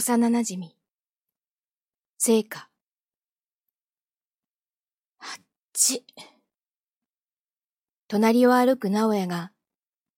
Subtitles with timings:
[0.00, 0.70] 幼馴染。
[2.18, 2.68] 聖火。
[5.18, 5.42] あっ
[5.72, 6.04] ち。
[8.06, 9.50] 隣を歩く直哉が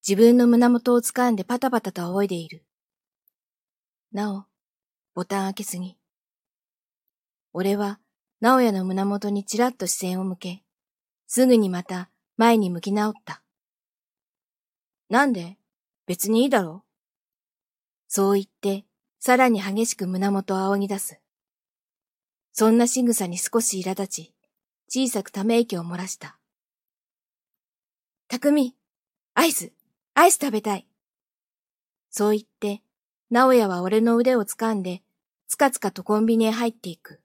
[0.06, 2.62] 自分の胸元を掴んでパタパタと仰いでいる。
[4.12, 4.44] なお、
[5.14, 5.96] ボタン開けすぎ。
[7.54, 8.00] 俺は
[8.42, 10.62] 直哉の胸元にちらっと視線を向け、
[11.26, 13.42] すぐにまた前に向き直った。
[15.08, 15.56] なんで？
[16.06, 16.84] 別にいいだろ？
[18.08, 18.84] そう言って、
[19.20, 21.20] さらに激しく胸元を仰ぎ出す。
[22.52, 24.34] そんな仕草に少し苛立ち、
[24.88, 26.38] 小さくため息を漏らした。
[28.28, 28.74] 匠、
[29.34, 29.72] アイス、
[30.14, 30.86] アイス食べたい。
[32.10, 32.82] そう言って、
[33.30, 35.02] 直哉は俺の腕を掴んで、
[35.48, 37.20] つかつかとコンビニへ入っていく。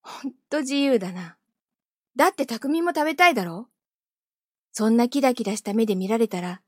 [0.00, 1.36] ほんと自由だな。
[2.14, 3.66] だって匠も食べたいだろ？
[4.72, 6.62] そんなキラキラした目で見られたら、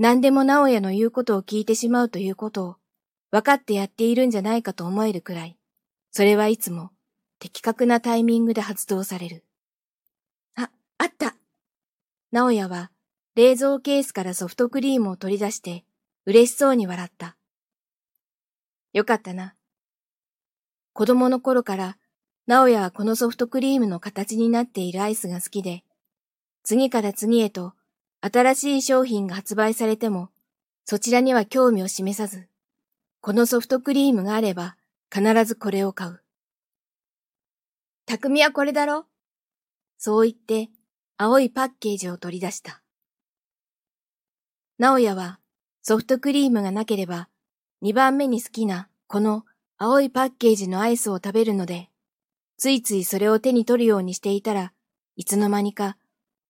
[0.00, 2.76] 何でも直哉の言うことを聞いてしまうということを
[3.30, 5.58] 分かってやっているんじゃないかと思えるくらい、
[6.10, 6.88] それはいつも
[7.38, 9.44] 的確なタイミングで発動される。
[10.56, 11.36] あ、あった
[12.32, 12.90] 直哉は
[13.34, 15.84] 冷蔵ケースからソフトクリームを取り出して
[16.24, 17.36] 嬉しそうに笑った。
[18.94, 19.54] よかったな。
[20.94, 21.98] 子供の頃から
[22.46, 25.84] 直哉はこのソフトクリームの形になっているアイスが好きで、
[26.62, 27.74] 次から次へと
[28.20, 30.30] 新しい商品が発売されても、
[30.84, 32.48] そちらには興味を示さず、
[33.20, 34.76] このソフトクリームがあれば
[35.12, 36.20] 必ずこれを買う。
[38.06, 39.04] 匠はこれだろ？
[39.98, 40.70] そう言って
[41.16, 42.82] 青いパッケージを取り出した。
[44.78, 45.38] 直哉は
[45.82, 47.28] ソフトクリームがなければ
[47.82, 49.44] 2番目に好きなこの
[49.78, 51.88] 青いパッケージのアイスを食べるので、
[52.58, 54.72] ついついそれを手に取るようにしていたら
[55.16, 55.96] いつの間にか、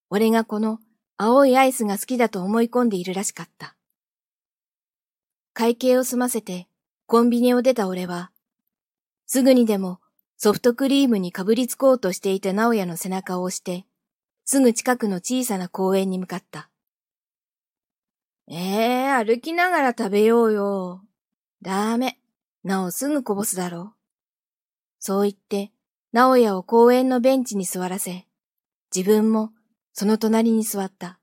[0.09, 0.79] 俺がこの
[1.23, 3.77] 青いアイスが好きだと思い込んでいるらしかった。
[5.53, 6.67] 会計を済ませて
[7.05, 8.31] コンビニを出た俺は、
[9.27, 10.01] すぐにでも
[10.39, 13.85] ソフトクリームにかぶりつこうとしていた直哉の背中を押して、
[14.47, 16.71] すぐ近くの小さな公園に向かった。
[18.49, 21.03] ええー、歩きながら食べようよ。
[21.61, 22.19] ダメ。
[22.65, 23.93] なおすぐこぼすだろう。
[24.99, 25.71] そう言って、
[26.13, 28.27] 直哉を公園のベンチに座らせ、
[28.97, 29.53] 自分も
[30.01, 31.19] その隣に座った。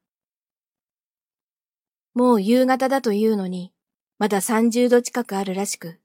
[2.14, 3.74] もう夕方だというのに、
[4.20, 6.00] まだ30度近くあるらしく、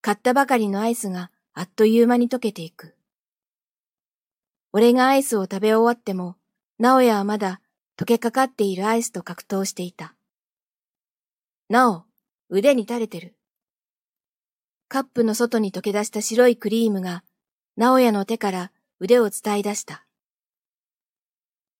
[0.00, 2.96] 買ったばかりのアイスがあっという間に溶けていく。
[4.72, 6.34] 俺がアイスを食べ終わっても、
[6.80, 7.60] 直哉はまだ
[7.96, 10.16] 溶けかかっているアイスと格闘していた。
[11.68, 12.02] なお、
[12.48, 13.36] 腕に垂れてる。
[14.88, 17.22] カップの外に溶け出した白いクリームが、
[17.76, 20.03] 直哉の手から腕を伝い出した。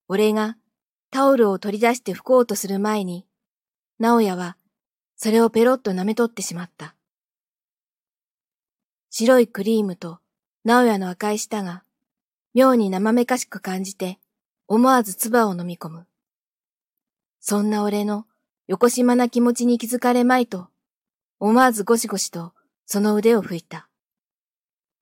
[0.07, 0.57] 俺が
[1.09, 3.25] タオルを取り出して拭こうとする前に、
[3.99, 4.57] 直哉は
[5.15, 6.95] それをペロッと舐め取ってしまった。
[9.09, 10.19] 白いクリームと
[10.63, 11.83] 直哉の赤い舌が
[12.53, 14.19] 妙に生めかしく感じて
[14.67, 16.07] 思わず唾を飲み込む。
[17.39, 18.25] そんな俺の
[18.67, 20.67] 横島な気持ちに気づかれまいと
[21.39, 22.53] 思わずゴシゴシと
[22.85, 23.87] その腕を拭いた。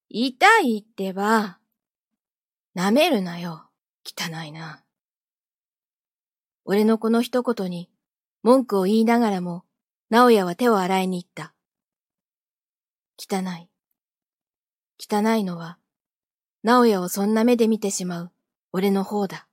[0.09, 1.57] 痛いってば。
[2.75, 3.69] 舐めるなよ。
[4.05, 4.83] 汚いな。
[6.65, 7.89] 俺のこの一言に
[8.41, 9.63] 文句を言いながらも、
[10.09, 11.53] 直也は手を洗いに行った。
[13.17, 13.69] 汚い。
[14.99, 15.77] 汚いのは、
[16.63, 18.31] 直也をそんな目で見てしまう
[18.71, 19.47] 俺の方だ。